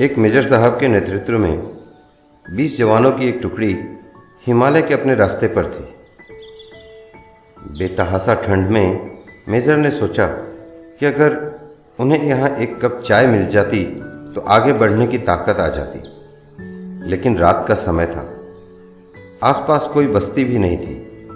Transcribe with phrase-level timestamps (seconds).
[0.00, 1.76] एक मेजर साहब के नेतृत्व में
[2.50, 3.78] 20 जवानों की एक टुकड़ी
[4.46, 5.84] हिमालय के अपने रास्ते पर थी।
[7.78, 9.18] बेतहासा ठंड में
[9.48, 10.26] मेजर ने सोचा
[10.98, 11.60] कि अगर
[12.00, 13.84] उन्हें यहाँ एक कप चाय मिल जाती
[14.34, 16.00] तो आगे बढ़ने की ताकत आ जाती।
[17.10, 18.40] लेकिन रात का समय था।
[19.48, 21.26] आसपास कोई बस्ती भी नहीं थी।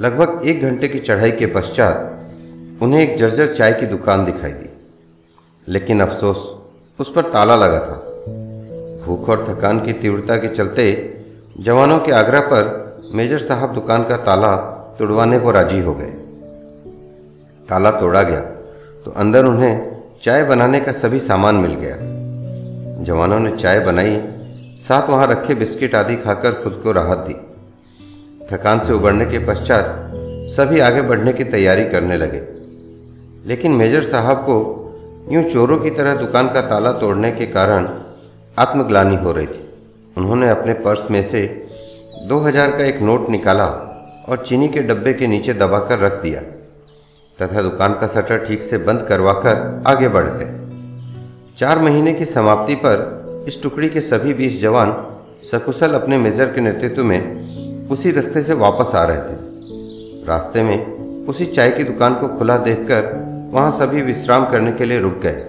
[0.00, 1.96] लगभग एक घंटे की चढ़ाई के पश्चात
[2.82, 4.70] उन्हें एक जर्जर चाय की दुकान दिखाई दी।
[5.68, 6.61] लेकिन अफसोस
[7.02, 7.94] उस पर ताला लगा था।
[9.06, 10.84] भूख और थकान की तीव्रता के चलते
[11.60, 12.70] जवानों के आग्रह पर
[13.14, 14.56] मेजर साहब दुकान का ताला
[14.98, 16.10] तोड़वाने को राज़ी हो गए।
[17.68, 18.40] ताला तोड़ा गया
[19.04, 21.96] तो अंदर उन्हें चाय बनाने का सभी सामान मिल गया।
[23.04, 24.16] जवानों ने चाय बनाई,
[24.82, 27.34] साथ वहाँ रखे बिस्किट आदि खाकर खुद को राहत दी।
[28.52, 29.84] थकान से उबरने के पश्चात
[30.50, 32.42] सभी आगे बढ़ने की तैयारी करने लगे।
[33.46, 34.56] लेकिन मेजर साहब को
[35.22, 37.86] यूँ चोरों की तरह दुकान का ताला तोड़ने के कारण
[38.56, 39.60] आत्मग्लानी हो रही थी।
[40.16, 41.42] उन्होंने अपने पर्स में से
[42.28, 43.66] दो हज़ार का एक नोट निकाला
[44.28, 46.40] और चीनी के डब्बे के नीचे दबाकर रख दिया,
[47.38, 50.50] तथा दुकान का शटर ठीक से बंद करवाकर आगे बढ़ गए।
[51.58, 54.94] चार महीने की समाप्ति पर इस टुकड़ी के सभी बीस जवान
[55.52, 59.40] सकुशल अपने मेजर के नेतृत्व में उसी रास्ते से वापस आ रहे थे।
[60.26, 63.21] रास्ते में उसी चाय की दुकान को खुला देखकर
[63.52, 65.40] वहाँ सभी विश्राम करने के लिए रुक गए।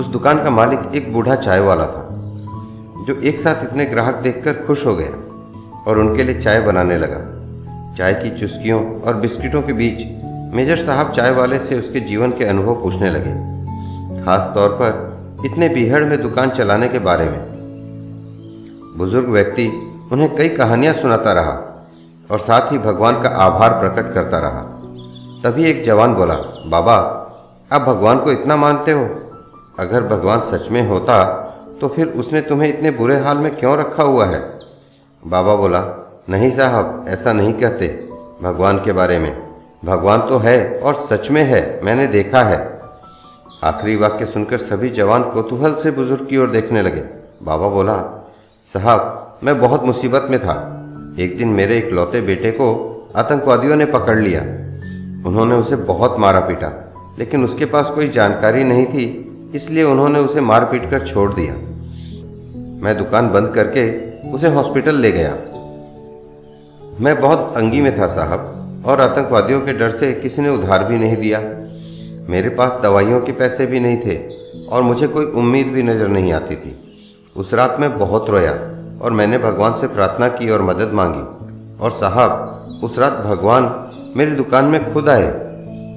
[0.00, 2.02] उस दुकान का मालिक एक बूढ़ा चाय वाला था,
[3.06, 7.18] जो एक साथ इतने ग्राहक देखकर खुश हो गया और उनके लिए चाय बनाने लगा।
[7.98, 10.04] चाय की चुस्कियों और बिस्किटों के बीच
[10.54, 13.32] मेजर साहब चाय वाले से उसके जीवन के अनुभव पूछने लगे
[14.24, 17.40] खास तौर पर इतने बीहड़ में दुकान चलाने के बारे में।
[18.98, 19.66] बुज़ुर्ग व्यक्ति
[20.12, 21.58] उन्हें कई कहानियाँ सुनाता रहा
[22.30, 24.72] और साथ ही भगवान का आभार प्रकट करता रहा।
[25.44, 26.34] तभी एक जवान बोला,
[26.66, 26.94] बाबा,
[27.72, 29.04] आप भगवान को इतना मानते हो?
[29.78, 31.42] अगर भगवान सच में होता
[31.80, 34.40] तो फिर उसने तुम्हें इतने बुरे हाल में क्यों रखा हुआ है?
[35.26, 35.82] बाबा बोला,
[36.30, 38.08] नहीं साहब, ऐसा नहीं कहते,
[38.42, 39.32] भगवान के बारे में।
[39.84, 42.80] भगवान तो है और सच में है, मैंने देखा है।
[43.64, 47.04] आखिरी वाक्य सुनकर सभी जवान कौतूहल से बुज़ुर्ग की ओर देखने लगे।
[47.42, 47.96] बाबा बोला,
[48.74, 50.54] साहब, मैं बहुत मुसीबत में था।
[51.18, 52.66] एक दिन मेरे इकलौते बेटे को
[53.16, 54.40] आतंकवादियों ने पकड़ लिया।
[55.26, 59.04] उन्होंने उसे बहुत मारा पीटा, लेकिन उसके पास कोई जानकारी नहीं थी,
[59.54, 61.54] इसलिए उन्होंने उसे मार पीट कर छोड़ दिया।
[62.82, 65.30] मैं दुकान बंद करके उसे हॉस्पिटल ले गया।
[67.00, 68.52] मैं बहुत तंगी में था साहब,
[68.86, 71.40] और आतंकवादियों के डर से किसी ने उधार भी नहीं दिया।
[72.30, 74.16] मेरे पास दवाइयों के पैसे भी नहीं थे,
[74.66, 76.76] और मुझे कोई उम्मीद भी नज़र नहीं आती थी।
[77.36, 78.52] उस रात मैं बहुत रोया,
[79.02, 81.22] और मैंने भगवान से प्रार्थना की और मदद मांगी।
[81.84, 82.52] और साहब
[82.84, 83.64] उस रात भगवान
[84.16, 85.26] मेरी दुकान में खुद आए।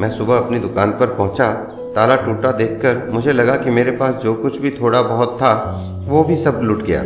[0.00, 1.52] मैं सुबह अपनी दुकान पर पहुँचा।
[1.94, 5.52] ताला टूटा देखकर मुझे लगा कि मेरे पास जो कुछ भी थोड़ा बहुत था,
[6.08, 7.02] वो भी सब लुट गया।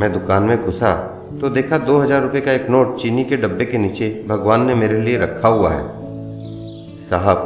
[0.00, 3.64] मैं दुकान में घुसा तो देखा दो हज़ार रुपये का एक नोट चीनी के डब्बे
[3.64, 5.84] के नीचे भगवान ने मेरे लिए रखा हुआ है।
[7.10, 7.38] साहब,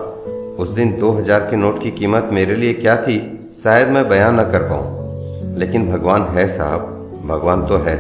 [0.59, 3.19] उस दिन दो हज़ार के नोट की कीमत मेरे लिए क्या थी,
[3.65, 6.81] शायद मैं बयान न कर पाऊँ। लेकिन भगवान है साहब,
[7.27, 7.97] भगवान तो है।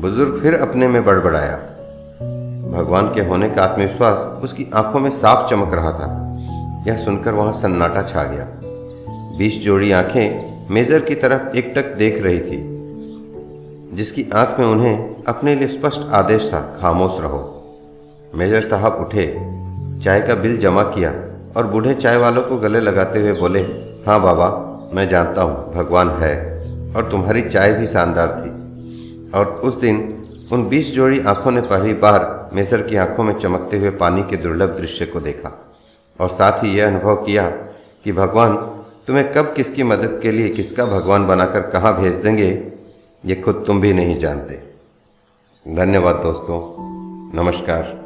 [0.00, 1.58] बुज़ुर्ग फिर अपने में बड़बड़ाया।
[2.72, 6.06] भगवान के होने का आत्मविश्वास उसकी आँखों में साफ़ चमक रहा था।
[6.88, 8.46] यह सुनकर वहाँ सन्नाटा छा गया।
[9.38, 12.58] बीस जोड़ी आँखें मेजर की तरफ़ एकटक देख रही थी,
[13.96, 17.48] जिसकी आँख में उन्हें अपने लिए स्पष्ट आदेश था, खामोश रहो।
[18.34, 19.26] मेजर साहब उठे,
[20.04, 21.10] चाय का बिल जमा किया
[21.56, 23.60] और बूढ़े चाय वालों को गले लगाते हुए बोले
[24.06, 24.48] हाँ बाबा,
[24.94, 26.34] मैं जानता हूँ, भगवान है
[26.96, 28.50] और तुम्हारी चाय भी शानदार थी।
[29.30, 29.96] और उस दिन
[30.52, 34.36] उन बीस जोड़ी आँखों ने पहली बार मेसर की आँखों में चमकते हुए पानी के
[34.36, 35.74] दुर्लभ दृश्य को देखा
[36.20, 37.48] और साथ ही यह अनुभव किया
[38.04, 38.56] कि भगवान,
[39.06, 42.72] तुम्हें कब किसकी मदद के लिए किसका भगवान बनाकर कहाँ भेज देंगे,
[43.26, 44.54] ये खुद तुम भी नहीं जानते।
[45.68, 46.76] धन्यवाद दोस्तों।
[47.42, 48.01] नमस्कार।